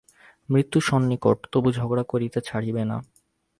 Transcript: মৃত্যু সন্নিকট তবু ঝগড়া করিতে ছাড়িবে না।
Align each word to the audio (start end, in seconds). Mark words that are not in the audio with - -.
মৃত্যু 0.49 0.79
সন্নিকট 0.81 1.37
তবু 1.51 1.69
ঝগড়া 1.71 2.03
করিতে 2.03 2.39
ছাড়িবে 2.41 2.83
না। 2.85 2.97